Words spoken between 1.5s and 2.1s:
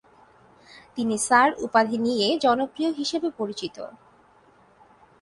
উপাধি